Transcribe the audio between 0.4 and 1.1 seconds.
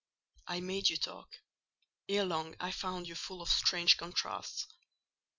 I made you